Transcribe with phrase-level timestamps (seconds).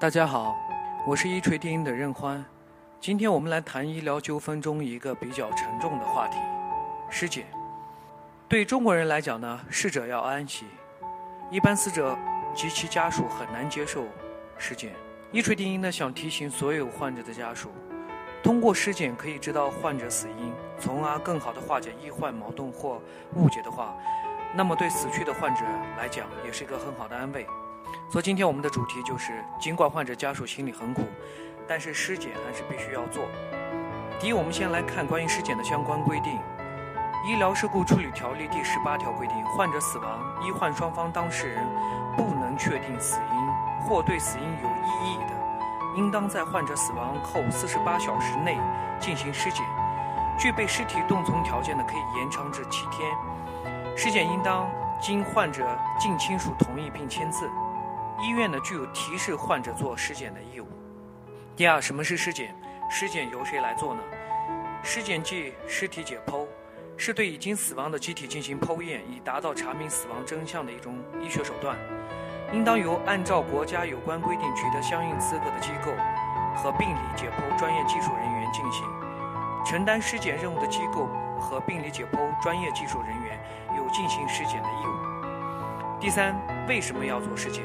[0.00, 0.56] 大家好，
[1.04, 2.44] 我是一锤定音的任欢。
[3.00, 6.38] 今天我们来谈医疗纠纷中一个比较沉重的话题——
[7.10, 7.46] 尸检。
[8.46, 10.66] 对中国人来讲呢，逝者要安息，
[11.50, 12.16] 一般死者
[12.54, 14.04] 及其家属很难接受
[14.56, 14.92] 尸检。
[15.32, 17.68] 一锤定音呢，想提醒所有患者的家属，
[18.40, 23.02] 通过尸检可以知道患者死因，从而更好的化解医患矛盾或
[23.34, 23.96] 误解的话，
[24.54, 25.64] 那么对死去的患者
[25.98, 27.44] 来讲，也是一个很好的安慰。
[28.08, 31.02] 所以今天我们的主题就是：尽管患者家属心里很苦，
[31.66, 33.24] 但是尸检还是必须要做。
[34.18, 36.32] 第一，我们先来看关于尸检的相关规定。
[37.30, 41.66] 《医疗事故处理条例》第十八条规定，患者死亡，医患双方当事人
[42.16, 45.34] 不能确定死因或对死因有异议的，
[45.96, 48.56] 应当在患者死亡后四十八小时内
[48.98, 49.64] 进行尸检。
[50.38, 53.10] 具备尸体冻存条件的，可以延长至七天。
[53.96, 54.70] 尸检应当
[55.00, 57.50] 经患者近亲属同意并签字。
[58.20, 60.66] 医院呢具有提示患者做尸检的义务。
[61.54, 62.54] 第二，什么是尸检？
[62.90, 64.00] 尸检由谁来做呢？
[64.82, 66.46] 尸检即尸体解剖，
[66.96, 71.76] 是对已经死亡的机体进行剖验，以达到查明死亡真相的一种医学手段，
[72.52, 75.92] 应当由按照国家有关规定取得相应资格的机构
[76.56, 78.84] 和病理解剖专业技术人员进行。
[79.64, 83.38] 承担尸检任务的机构和病理解剖专业技术人员
[83.76, 86.00] 有进行尸检的义务。
[86.00, 86.34] 第三，
[86.66, 87.62] 为什么要做尸检？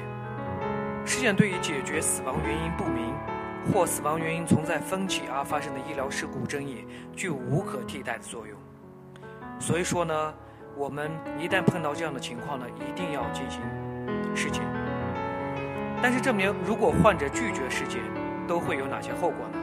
[1.06, 3.14] 尸检对于解决死亡原因不明
[3.72, 8.58] 或死亡原因存在分歧而发生的医疗事故争议，具有无可替代的作用。
[9.60, 10.34] 所以说呢，
[10.76, 13.62] 我们一旦碰到这样的情况呢，一定要进行
[14.36, 14.62] 尸检。
[16.02, 18.02] 但是证明，如果患者拒绝尸检，
[18.48, 19.60] 都会有哪些后果呢？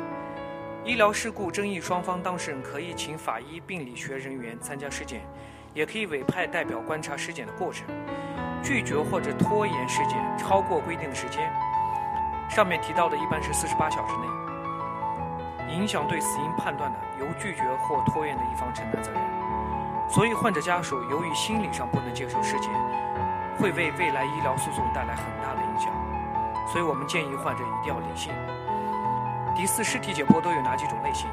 [0.84, 5.20] 医疗事故争议双方当事人可以请法医、病理学人员参加尸检，
[5.74, 7.86] 也可以委派代表观察尸检的过程。
[8.62, 11.50] 拒绝或者拖延尸检超过规定的时间，
[12.48, 19.20] 上面提到的一般是四十八小时内，影响对死因判断的，由拒绝或拖延的一方承担责任。
[20.08, 22.70] 所以，患者家属由于心理上不能接受尸检，
[23.58, 25.90] 会为未来医疗诉讼带来很大的影响。
[26.66, 28.32] 所以我们建议患者一定要理性。
[29.54, 31.28] 第四，尸体解剖都有哪几种类型？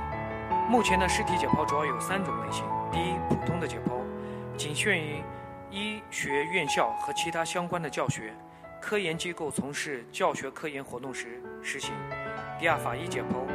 [0.69, 3.91] 目前的尸体解剖主要有三种类型：第一，普通的解剖，
[4.57, 5.23] 仅限于。
[5.69, 8.33] 医学院校和其他相关的教学、
[8.81, 11.93] 科研机构从事教学科研活动时实行。
[12.57, 13.45] 第二，法医解剖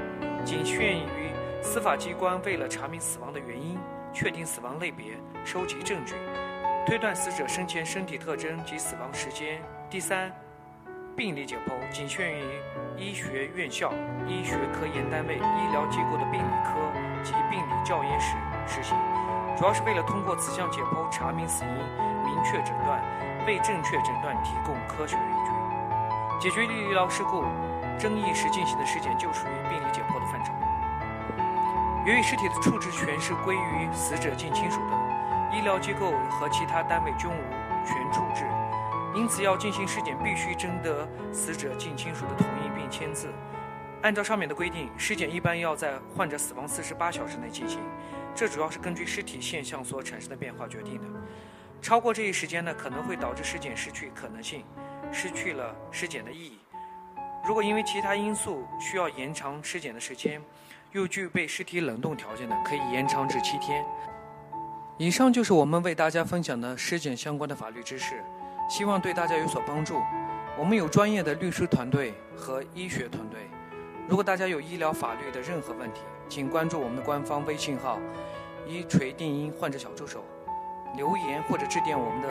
[0.44, 3.78] 仅限于司法机关为了查明死亡的原因、
[4.12, 5.14] 确定死亡类别、
[5.44, 6.14] 收集证据、
[6.86, 9.62] 推断死者生前身体特征及死亡时间。
[9.88, 10.30] 第三，
[11.16, 12.42] 病理解剖仅限于
[12.98, 13.90] 医学院校、
[14.28, 16.74] 医学科研单位、医疗机构的病理科
[17.24, 18.36] 及病理教研室
[18.66, 18.96] 实行。
[19.56, 21.70] 主要是为了通过此项解剖查明死因、
[22.24, 23.02] 明确诊断，
[23.46, 25.52] 为正确诊断提供科学依据。
[26.40, 27.44] 解决医疗事故
[27.98, 30.52] 争议时进行的尸检就属于病理解剖的范畴。
[32.04, 38.44] 由于尸体的处置权是归于死者近亲属的，医疗机构和其他单位均无权处置，
[39.14, 43.32] 因此要进行尸检必须征得死者近亲属的同意并签字。
[44.02, 47.78] 按照上面的规定，尸检一般要在患者死亡四十八小时内进行。
[48.34, 51.06] 这主要是根据尸体现象所产生的变化决定的，
[51.80, 54.64] 超过这一时间呢，可能会导致尸检失去可能性，
[55.12, 56.58] 失去了尸检的意义。
[57.46, 60.42] 如果因为其他因素需要延长尸检的时间，
[60.92, 63.84] 又具备尸体冷冻条件的，可以延长至七天。
[64.98, 68.22] 以上就是我们为大家分享的尸检相关的法律知识，
[68.68, 70.00] 希望对大家有所帮助。
[70.58, 73.40] 我们有专业的律师团队和医学团队，
[74.08, 77.98] 如果大家有医疗法律的任何问题，请关注我们的官方微信号
[78.66, 80.24] “一锤定音患者小助手”，
[80.96, 82.28] 留言或者致电我们的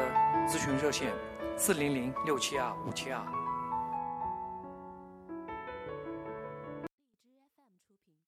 [0.48, 1.12] 咨询热线：
[1.58, 3.41] 四零零六七二五七二。